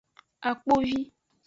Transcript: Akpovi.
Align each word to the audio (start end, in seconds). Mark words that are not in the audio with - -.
Akpovi. 0.49 0.97